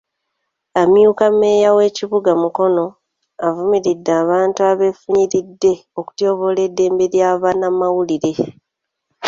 Amyuka 0.81 1.25
mmeeya 1.31 1.69
w'ekibuga 1.77 2.31
Mukono 2.41 2.85
avumiridde 3.47 4.11
abantu 4.23 4.59
abeefunyiridde 4.71 5.73
okutyoboola 5.99 6.59
eddembe 6.67 7.05
ly'abamawulire. 7.13 8.31